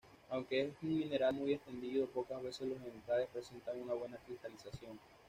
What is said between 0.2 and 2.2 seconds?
Aunque es un mineral muy extendido,